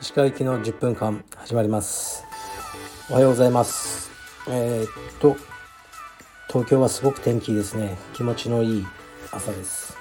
[0.00, 2.24] 石川行きの10分間始まります。
[3.10, 4.10] おはようございます。
[4.48, 4.88] えー、っ
[5.20, 5.36] と
[6.48, 7.98] 東京はすごく天気いいですね。
[8.14, 8.86] 気持ちのいい
[9.30, 9.94] 朝です。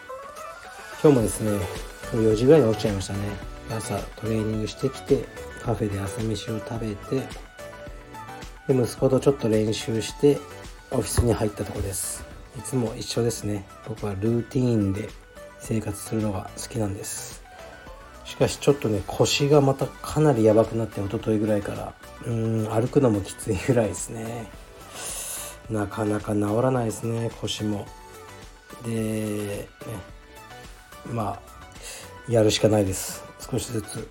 [1.04, 1.60] 今日もですね
[2.14, 3.20] 4時ぐらいに起きちゃいましたね。
[3.70, 5.26] 朝トレーニングしてきて
[5.62, 7.28] カフェで朝飯を食べて
[8.70, 10.38] で息子とちょっと練習して
[10.92, 12.39] オフィスに入ったとこです。
[12.58, 13.66] いつも一緒ですね。
[13.88, 15.10] 僕はルーティーンで
[15.60, 17.44] 生活するのが好きなんです。
[18.26, 21.94] しかしちょっとね腰がまたかなりやばくなって一昨日ぐらいから
[22.26, 24.48] うん歩くのもきついぐらいですね。
[25.70, 27.86] なかなか治らないですね腰も。
[28.84, 29.68] でね
[31.12, 31.40] ま
[32.28, 33.24] あやるしかないです。
[33.40, 34.10] 少しずつ。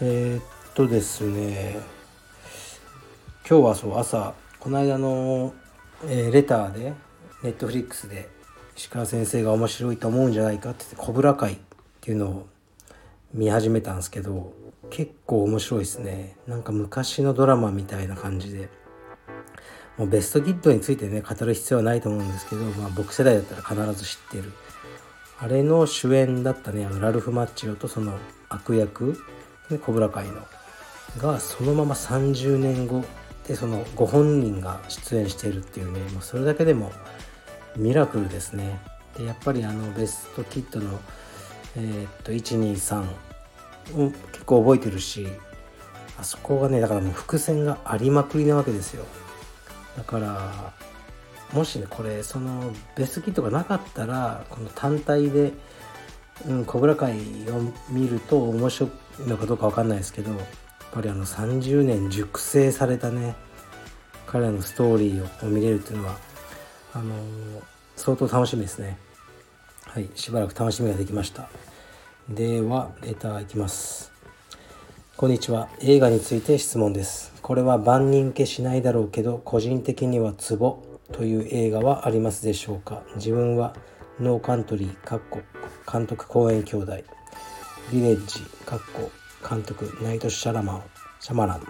[0.00, 0.44] えー、っ
[0.74, 1.78] とですね
[3.48, 5.52] 今日はそう朝この間の、
[6.06, 6.92] えー、レターで
[7.42, 8.28] ネットフリックスで
[8.76, 11.58] 石川先生が面白いと思うんじゃないかって言って「コブラ会」っ
[12.00, 12.46] ていうのを
[13.34, 14.52] 見始めたんですけど
[14.90, 16.36] 結構面白いですね。
[16.46, 18.68] なんか昔のドラマみたいな感じで。
[19.98, 24.52] もうベストキッドについてね語る必要はないと思うんですけど、まあ、僕世代だったら必ず知ってる。
[25.38, 28.16] あれの主演だったねあのラルフ・マッチオとその
[28.48, 29.18] 悪役、
[29.70, 30.46] ね、コブラ会の。
[31.18, 33.04] がそのまま30年後
[33.46, 36.90] でそのご本人が出演しているっていうねもうそれだけでも
[37.76, 38.80] ミラクルですね。
[39.16, 41.00] でやっぱりあのベストキッドの
[41.76, 43.02] えー、っと123
[43.96, 45.26] を結構覚えてるし
[46.18, 49.04] あそこがねだからもう伏線がありまくりなわけですよ。
[49.96, 50.72] だから
[51.52, 55.52] もしねこれそのベストキットがなかったらこの単体で
[56.46, 57.18] うん、小倉会
[57.50, 58.88] を見ると面白
[59.20, 60.40] いのかどうか分かんないですけどやっ
[60.92, 63.34] ぱりあの30年熟成されたね
[64.26, 66.16] 彼らのストーリーを見れるっていうのは
[66.94, 67.14] あの、
[67.96, 68.98] 相当楽しみですね。
[69.92, 71.48] はいしばらく楽しみができました。
[72.28, 74.10] ではレターいきます。
[75.18, 75.68] こんにちは。
[75.80, 77.32] 映画について質問です。
[77.42, 80.82] これは万人受けしないだろうけど個人的にはツボ
[81.12, 83.02] という映画はありますでしょうか。
[83.16, 83.74] 自分は
[84.18, 85.40] ノーカントリーかっこ
[85.90, 86.92] 監督公演兄弟。
[86.92, 89.10] ヴィレッジかっこ
[89.46, 90.82] 監督ナイト・シャラマン
[91.20, 91.66] シャマラン、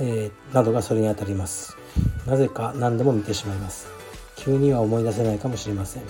[0.00, 1.76] えー、などがそれにあたります。
[2.26, 3.95] なぜか何でも見てしまいます。
[4.36, 6.02] 急には思い出せないかもしれません。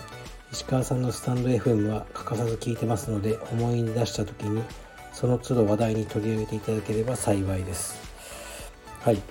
[0.52, 4.62] 石川さんのスタンド FM は欠かさず聞いてますので思い出した時に
[5.12, 7.96] その都度話題に取り上げていただければ幸いです。
[9.00, 9.22] はい。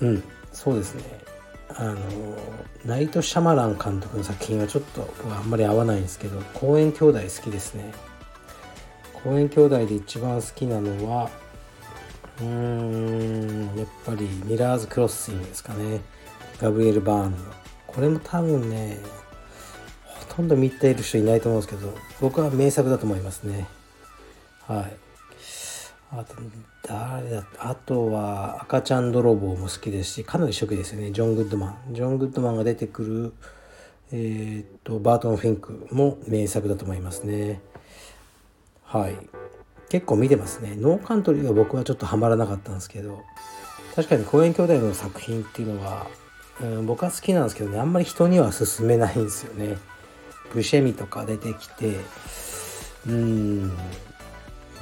[0.00, 0.22] うん。
[0.52, 1.02] そうですね。
[1.70, 1.96] あの
[2.84, 7.92] ナイト・シャマラン監督の作品はちょっとあんまり合わないんですけど公園兄弟好きですね。
[9.22, 11.30] 公園兄弟で一番好きなのは
[12.40, 16.00] うーんやっぱりミラーズ・クロッシングですかね。
[16.60, 17.38] ガブリエル・バーンの。
[17.88, 18.98] これも多分ね
[20.04, 23.66] ほとんど見ている人いないと思うんですけど僕は名作だと思いますね。
[24.66, 24.96] はい。
[26.10, 26.34] あと
[26.82, 31.10] 誰だあとは赤ちゃん泥棒も好きですしかなり初期ですよね。
[31.10, 33.32] ジョン・グッドマンジョン・グッドマンが出てくる
[34.10, 37.60] えー、っとバートン・フィンクも名作だと思いますね。
[38.84, 39.16] はい。
[39.90, 40.76] 結構見てますね。
[40.76, 43.22] ノーカントリーは僕はちょっとハマらなかったんですけど
[43.94, 46.06] 確かに公園兄弟の作品っていうのは、
[46.60, 49.78] うん、僕は好きなんですけどねあんまり人には勧めないんですよね。
[50.52, 51.96] ブシェミとか出てきて
[53.06, 53.68] うん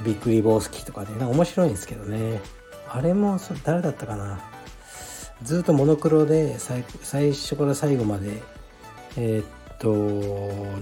[0.03, 2.41] ビッグリボースキーとかねな面白いんですけどね。
[2.89, 4.39] あれも誰だったかな。
[5.43, 6.83] ずっとモノクロで最
[7.33, 8.41] 初から最後まで
[9.17, 9.45] えー、っ
[9.77, 9.93] と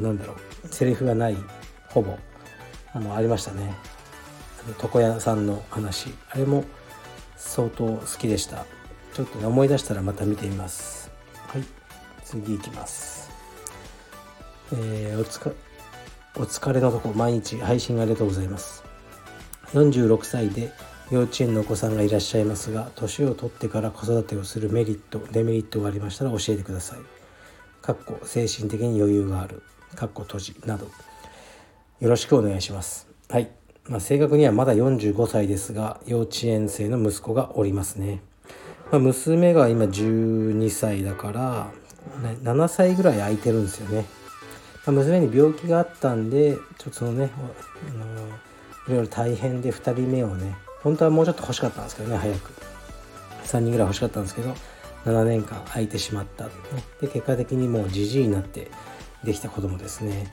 [0.01, 1.35] なんだろうセリフがない
[1.89, 2.17] ほぼ
[2.93, 3.75] あのありましたね。
[4.81, 6.13] 床屋さんの話。
[6.29, 6.63] あれも
[7.35, 8.65] 相当好きでした。
[9.15, 11.09] ちょっとね思い出したらまた見てみます。
[11.47, 11.63] はい。
[12.25, 13.31] 次いきます。
[14.73, 15.51] えー、おつか
[16.35, 18.83] お疲れのとこ毎日配信ありがとうございます。
[19.73, 20.73] 46歳で
[21.11, 26.99] 幼稚園のお子さんがいらっしゃいますが年を取ってから子育てをするメリットデメリットがありましたら教えてください。
[27.81, 29.63] かっこ精神的に余裕がある。
[29.95, 30.87] かっこ閉じなど。
[32.01, 33.07] よろしくお願いします。
[33.29, 33.49] はい、
[33.85, 38.21] まあ、正確にはまだ45歳ですが幼稚園生の息子がおりますね、
[38.91, 41.71] まあ、娘が今12歳だから
[42.43, 44.05] 7歳ぐらい空いてるんですよね、
[44.85, 47.31] まあ、娘に病気があったんでちょっとそのね
[47.89, 48.27] あの
[48.87, 52.51] いろいろ大変で2人目をね本当はもうちょっと欲しかったんですけどね早く。
[53.45, 54.55] 3人ぐらい欲しかったんですけど
[55.05, 56.51] 7年間空いてしまった、ね、
[56.99, 58.71] で結果的にもうじじいになって
[59.23, 60.31] できた子供ですね。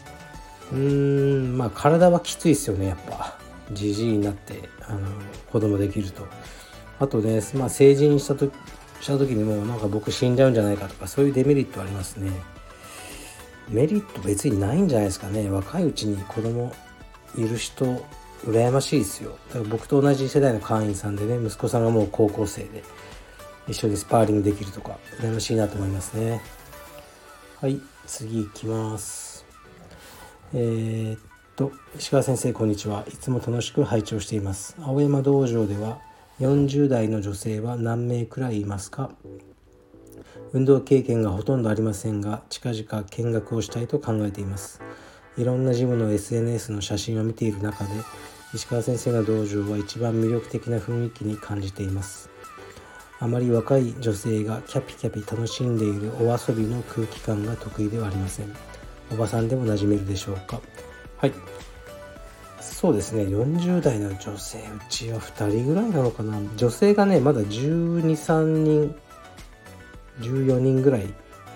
[0.72, 3.38] うーんまあ体はきついですよねやっぱ。
[3.72, 5.00] じじいになってあの
[5.50, 6.26] 子供できると。
[7.02, 8.46] あとね、まあ、成人したと
[9.00, 12.30] した時にもなんか僕死んじゃうんじゃないかとかそういうデメリットありますね。
[13.68, 15.50] メリット別にないんじゃないですかね。
[15.50, 16.72] 若いうちに子供
[17.36, 18.06] いる人
[18.44, 19.36] 羨ましいですよ。
[19.48, 22.84] だから僕と同じ世代の会員さんでね息子さんがもう高校生で
[23.66, 26.40] 一緒にスパーリングできるとか羨ましいなと思いますね。
[27.60, 29.44] はい次いきます。
[30.54, 31.20] えー、っ
[31.56, 33.04] と石川先生こんにちは。
[33.08, 34.76] いつも楽しく拝聴しています。
[34.80, 36.11] 青山道場では
[36.42, 39.12] 40代の女性は何名くらいいますか？
[40.52, 44.82] 運動経験がほとんどありませんが近々見学をしたいと考えています。
[45.36, 47.90] いろんなジムの SNS の写真を見ている中で
[48.52, 52.28] 石川先生の道場は一番魅力的な雰囲気に感じています。
[53.20, 58.52] あまり若い女性がキャピキャピ楽しんでいるお遊びの空気感が得意ではありません。
[59.12, 60.60] おばさんでも馴染めるでしょうか？
[61.18, 61.32] はい。
[62.62, 63.24] そうですね。
[63.24, 66.38] 40代の女性うちは2人ぐらいなのかな。
[66.56, 68.94] 女性がねまだ123人
[70.20, 71.06] 14人ぐらい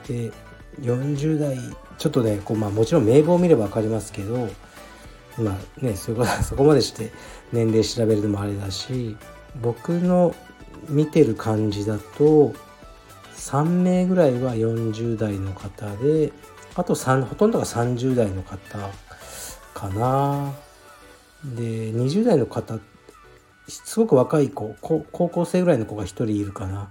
[0.06, 0.32] で
[0.81, 1.58] 40代
[1.99, 4.49] ちょっとねこう、まあ、もちろん名簿を見れば分かりますけど
[5.38, 7.12] まあねそこ そこまでして
[7.52, 9.17] 年齢調べるのもあれだし
[9.61, 10.35] 僕の
[10.88, 12.52] 見てる感じだと
[13.37, 16.32] 3名ぐらいは40代の方で
[16.75, 18.79] あと3ほとんどが30代の方
[19.73, 20.66] かな。
[21.55, 22.79] で20代の方
[23.69, 26.91] すごく若い子高校生ぐらいの子が1人いるかな。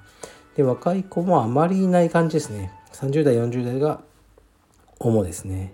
[0.55, 2.71] で若い子もあまりいない感じですね。
[2.93, 4.01] 30代40代が
[4.99, 5.73] 主ですね。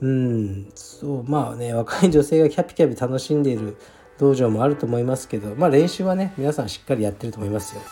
[0.00, 3.76] うんそうまあね若い女性がキャピキャピ楽しんでいる
[4.18, 7.82] 道場もあると思いますけどまあ練習はね皆さんしっかりやってると思いますよ。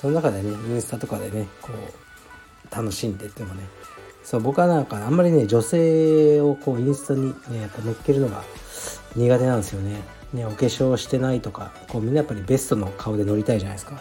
[0.00, 3.64] その中でねインスタとかでねこう楽しんでってもね。
[4.22, 8.42] そう僕はなんかあんまりね女性をこうインスタにねやっぱ乗っけるのが
[9.16, 10.00] 苦手なんですよね。
[10.32, 14.00] ねお化粧してないとかこうみんなやっぱりベストの顔で乗りたいじゃないですか。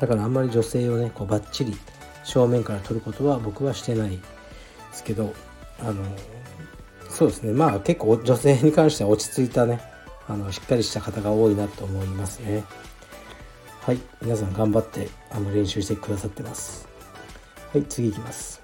[0.00, 1.76] だからあんまり女性をねこうバッチリ
[2.24, 4.18] 正面から撮ることは僕はしてないで
[4.92, 5.32] すけど
[5.80, 6.02] あの
[7.08, 7.52] そうですね。
[7.52, 9.80] まあ結構女性に関しては落ち着いたね
[10.28, 12.64] あのしっかりした方が多いなと思いますね。
[13.82, 14.00] はい。
[14.20, 16.88] 皆さん頑張ってあの練習してくださってます。
[17.72, 17.84] はい。
[17.84, 18.60] 次いきます。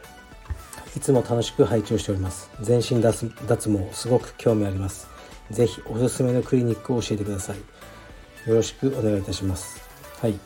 [0.96, 2.50] いつも楽しく拝聴しております。
[2.60, 5.11] 全身脱毛すごく興味あります。
[5.52, 7.58] 是非おすすめのクリニックを教えてください。
[8.48, 9.80] よろしくお願いいたします。
[10.20, 10.38] はい。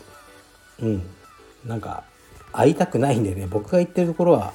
[0.82, 1.02] うん。
[1.64, 2.04] なんか
[2.52, 4.52] 会いたくないんでね僕が言ってるところは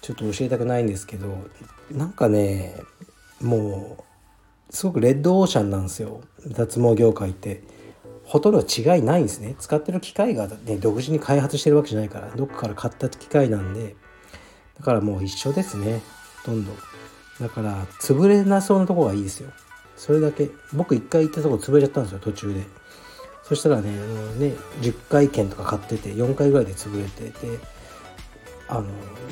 [0.00, 1.28] ちょっと教えたくないんですけど
[1.92, 2.74] なんかね
[3.40, 4.04] も
[4.70, 6.20] うすごくレッドオーシャンなんですよ。
[6.46, 7.62] 脱毛業界って。
[8.24, 9.56] ほとんど違いないんですね。
[9.58, 13.96] 使ってる機械が、ね、独自に開発してるわけじゃないからどっかから買った機械なんで。
[14.78, 16.00] だからもう一緒ですね。
[16.44, 16.72] ほとんど。
[17.40, 19.50] だから潰れなそうなとこがいいですよ。
[20.00, 22.62] それだけ僕一回行ったとこ潰れちゃったんですよ途中で。
[23.42, 27.58] そしたらねあのね10回券とか買ってて4回ぐらいで潰れてて
[28.66, 28.84] あの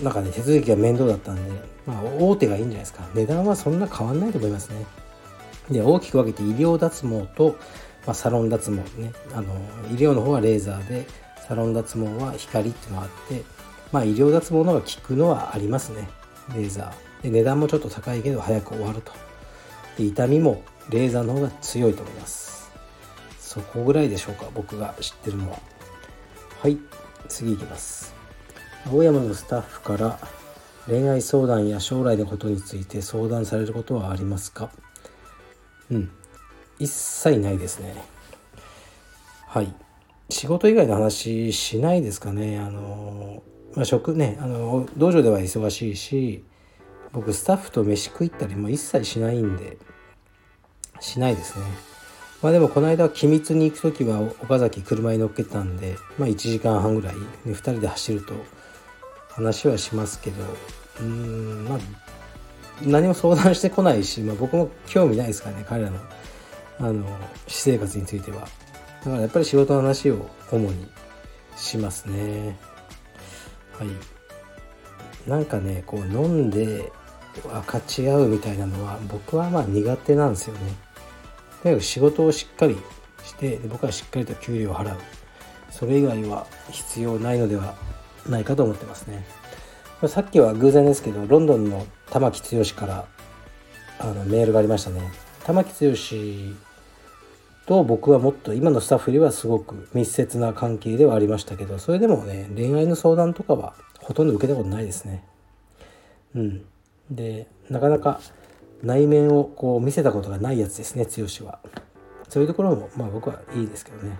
[0.02, 3.08] なんかね手続きが面倒だったんで、まあ、大手がいいんじゃないですか。
[3.14, 4.84] 値段はそんな変わんないと思いますね。
[5.70, 7.56] で大きく分けて医療脱毛と、
[8.04, 9.14] まあ、サロン脱毛ね。
[9.32, 9.54] あの
[9.90, 11.06] 医療の方はレーザーで
[11.46, 13.42] サロン脱毛は光っていうのがあって
[13.90, 16.10] まあ医療脱毛の方が効くのはありますね。
[16.54, 17.22] レーザー。
[17.22, 19.27] で値段もちょっと高いけど早く終わると。
[20.06, 22.70] 痛みもレーザーの方が強いと思います。
[23.40, 25.58] そこぐらいでしょうか僕が知ってるのは。
[26.60, 26.78] はい
[27.28, 28.14] 次いきます。
[28.86, 30.18] 青山のスタッフから
[30.86, 34.70] 恋愛相談や将来のことについて相談されることはありますか？
[35.90, 36.10] うん
[36.78, 37.94] 一切ないですね。
[39.46, 39.74] はい
[40.30, 42.58] 仕事以外の話しないですかね。
[42.58, 43.42] あの
[43.74, 46.44] まあ職ねあの道場では忙しいし
[47.12, 49.78] 僕スタッフと飯食いったりも一切しないんで
[51.00, 51.64] しないですね。
[52.42, 58.34] まあでもこの間機密に行く時は岡崎車に乗っけたんでまあ1時間半ぐらい、ね、2人で走ると
[59.30, 60.44] 話はしますけど
[61.00, 61.78] うーんまあ
[62.82, 65.98] 何も相談してこないし、まあ、僕も興味ないですからね彼らの
[66.80, 67.04] あの
[67.48, 68.40] 私生活については。
[68.40, 70.88] だからやっぱり仕事の話を主に
[71.56, 72.56] しますね。
[73.72, 74.17] はい。
[75.28, 76.90] なんかねこう飲んで
[77.42, 80.60] 分かち合うみたいなのは僕はまあ苦手なんですよね。
[81.62, 82.76] だけど仕事をしっかり
[83.24, 84.98] して僕はしっかりと給料を払う。
[85.70, 87.74] それ以外は必要ないのでは
[88.26, 89.24] ないかと思ってますね。
[90.06, 93.04] さっきは偶然ですけどロンドンの玉木剛から
[93.98, 95.02] あのメールがありましたね。
[95.44, 95.94] 玉木剛
[97.66, 103.74] と僕はもっと今のスタッフよりはすごく密接な関係ではありましたけどそれでもね恋愛の相談とかは
[104.08, 105.22] ほとんど受けたことないですね。
[106.34, 106.64] うん。
[107.10, 108.20] でなかなか
[108.82, 111.58] 内面をこう見せたことがないやつですね剛は。
[112.30, 114.18] そういうところもまあ僕はいいですけどね。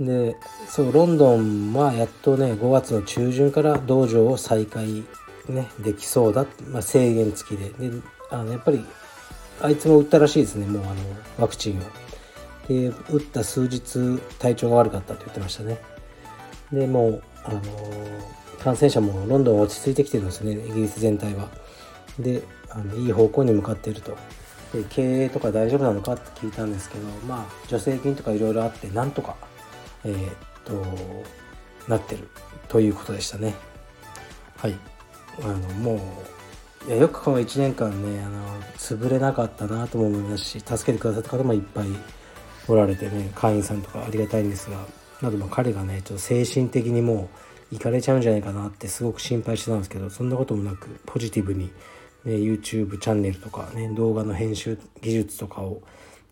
[0.00, 0.36] で
[0.68, 5.04] そうロンドンはやっとね5月の中旬から道場を再開
[5.48, 7.90] ねできそうだ、まあ、制限付きで。
[7.90, 7.96] で
[8.32, 8.84] あのやっぱり
[9.60, 10.94] あいつも打ったらしいですねもうあの
[11.38, 11.82] ワクチンを。
[12.66, 15.78] で打った数日体調が悪かったって言ってましたね。
[16.72, 17.60] でもうあの
[18.62, 21.48] 感染者もロンドンは落ち着いてきてるんですよねイギリス全体は。
[22.18, 24.16] であのいい方向に向かっていると。
[24.72, 29.36] で経営とか大丈夫なのかって聞いたんですけどまあ助成金とかいろいろあってなんとか
[30.04, 30.34] えー、っ
[30.64, 30.84] と
[31.88, 32.28] なってる
[32.68, 33.54] ということでしたね。
[34.56, 34.78] はい。
[35.42, 35.94] あのも
[36.86, 41.86] ういやよくこの1年間ねあの潰れなかったなとも思いますし助けてくださった方もいっぱい
[42.68, 44.78] おられてね会員さんとかありがたいんですが
[45.22, 47.28] なども彼がねちょっと精神的にも
[47.72, 51.66] ういかれちゃうんじゃないかなってすごく心配してたんですけどそんなこともなくポジティブに、
[52.24, 55.82] ね、YouTube チャンネルとかね動画の編集技術とかを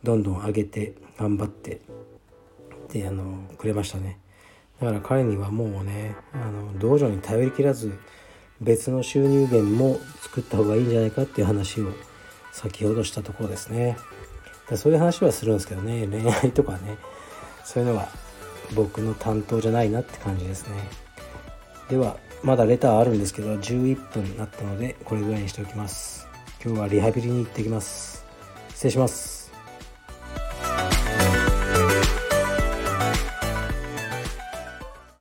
[0.03, 1.81] どんどん上げて頑張って
[2.93, 4.19] であのくれましたね。
[4.81, 7.99] だから彼にはもうねあの道場に頼りきらず
[8.61, 11.93] 別の収入源も作った方がいいんじゃないかっていう話を
[12.53, 13.97] 先ほどしたところですね。
[14.77, 16.99] そういう話はするんですけどね恋愛とかね
[17.65, 18.09] そういうのは
[18.75, 20.75] 僕の担当じゃないなって感じですね。
[21.89, 26.27] ではまだレターあるんですけど11分になったのでこれぐらいにしておきます。
[26.65, 28.25] 今日はリハビリに行ってきます。
[28.71, 29.38] 失礼します。